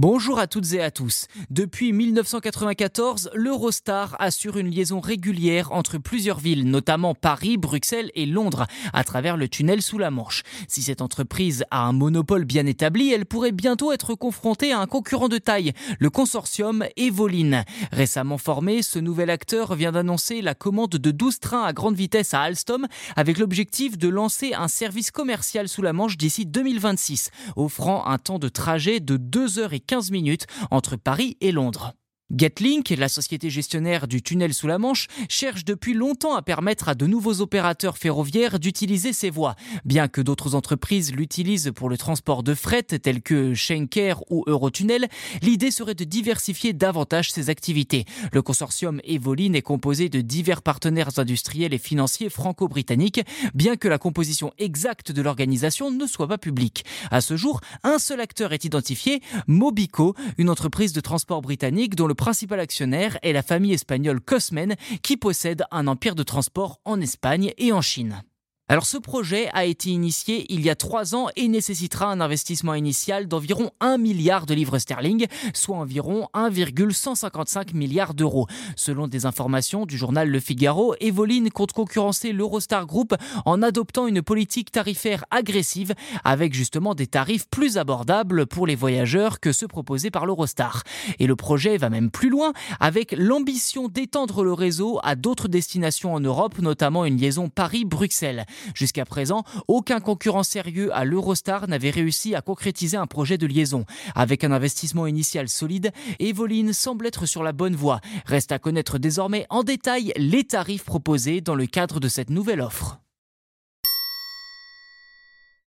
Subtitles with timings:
[0.00, 1.26] Bonjour à toutes et à tous.
[1.50, 8.68] Depuis 1994, l'Eurostar assure une liaison régulière entre plusieurs villes, notamment Paris, Bruxelles et Londres,
[8.92, 10.44] à travers le tunnel sous la Manche.
[10.68, 14.86] Si cette entreprise a un monopole bien établi, elle pourrait bientôt être confrontée à un
[14.86, 17.64] concurrent de taille, le consortium Evoline.
[17.90, 22.34] Récemment formé, ce nouvel acteur vient d'annoncer la commande de 12 trains à grande vitesse
[22.34, 22.86] à Alstom,
[23.16, 28.38] avec l'objectif de lancer un service commercial sous la Manche d'ici 2026, offrant un temps
[28.38, 31.94] de trajet de 2 heures et 15 minutes entre Paris et Londres.
[32.36, 36.94] Getlink, la société gestionnaire du tunnel sous la Manche, cherche depuis longtemps à permettre à
[36.94, 39.56] de nouveaux opérateurs ferroviaires d'utiliser ces voies.
[39.86, 45.08] Bien que d'autres entreprises l'utilisent pour le transport de fret tels que Schenker ou Eurotunnel,
[45.40, 48.04] l'idée serait de diversifier davantage ses activités.
[48.30, 53.22] Le consortium Evoline est composé de divers partenaires industriels et financiers franco-britanniques,
[53.54, 56.84] bien que la composition exacte de l'organisation ne soit pas publique.
[57.10, 62.06] À ce jour, un seul acteur est identifié, Mobico, une entreprise de transport britannique dont
[62.06, 67.00] le principal actionnaire est la famille espagnole Cosmen qui possède un empire de transport en
[67.00, 68.22] Espagne et en Chine.
[68.70, 72.74] Alors ce projet a été initié il y a trois ans et nécessitera un investissement
[72.74, 78.46] initial d'environ 1 milliard de livres sterling, soit environ 1,155 milliards d'euros.
[78.76, 83.14] Selon des informations du journal Le Figaro, Evoline compte concurrencer l'Eurostar Group
[83.46, 89.40] en adoptant une politique tarifaire agressive avec justement des tarifs plus abordables pour les voyageurs
[89.40, 90.82] que ceux proposés par l'Eurostar.
[91.18, 96.12] Et le projet va même plus loin avec l'ambition d'étendre le réseau à d'autres destinations
[96.12, 98.44] en Europe, notamment une liaison Paris-Bruxelles.
[98.74, 103.84] Jusqu'à présent, aucun concurrent sérieux à l'Eurostar n'avait réussi à concrétiser un projet de liaison.
[104.14, 108.00] Avec un investissement initial solide, Evoline semble être sur la bonne voie.
[108.26, 112.60] Reste à connaître désormais en détail les tarifs proposés dans le cadre de cette nouvelle
[112.60, 113.00] offre.